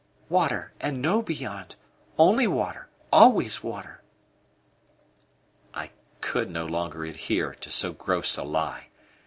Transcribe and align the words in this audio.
"Water, 0.29 0.73
and 0.79 0.99
no 0.99 1.21
beyond? 1.21 1.75
Only 2.17 2.47
water 2.47 2.89
always 3.13 3.61
water?" 3.61 4.01
I 5.75 5.91
could 6.21 6.49
no 6.49 6.65
longer 6.65 7.05
adhere 7.05 7.53
to 7.53 7.69
so 7.69 7.93
gross 7.93 8.35
a 8.35 8.43
lie. 8.43 8.87